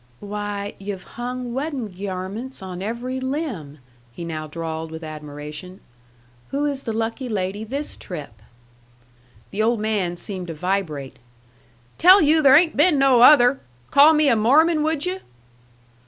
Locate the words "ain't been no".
12.57-13.21